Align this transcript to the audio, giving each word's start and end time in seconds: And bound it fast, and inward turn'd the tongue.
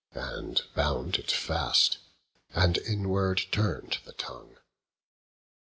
And 0.15 0.63
bound 0.73 1.17
it 1.17 1.29
fast, 1.29 1.99
and 2.55 2.79
inward 2.79 3.43
turn'd 3.51 3.99
the 4.03 4.13
tongue. 4.13 4.57